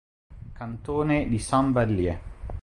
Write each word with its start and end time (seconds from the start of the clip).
Cantone 0.53 1.27
di 1.29 1.37
Saint-Vallier 1.37 2.17